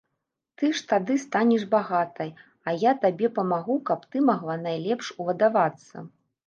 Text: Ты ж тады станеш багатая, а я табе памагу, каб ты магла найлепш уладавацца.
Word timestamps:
Ты 0.59 0.69
ж 0.77 0.81
тады 0.93 1.17
станеш 1.25 1.65
багатая, 1.75 2.27
а 2.71 2.75
я 2.89 2.97
табе 3.05 3.27
памагу, 3.39 3.75
каб 3.93 4.11
ты 4.13 4.17
магла 4.33 4.55
найлепш 4.67 5.17
уладавацца. 5.21 5.95